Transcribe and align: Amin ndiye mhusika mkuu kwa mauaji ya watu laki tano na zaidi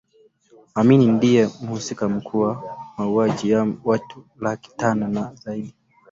Amin 0.79 1.01
ndiye 1.15 1.49
mhusika 1.61 2.09
mkuu 2.09 2.29
kwa 2.31 2.77
mauaji 2.97 3.49
ya 3.51 3.67
watu 3.83 4.25
laki 4.39 4.69
tano 4.77 5.07
na 5.07 5.35
zaidi 5.35 5.73